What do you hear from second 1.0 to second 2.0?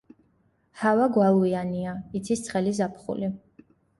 გვალვიანია,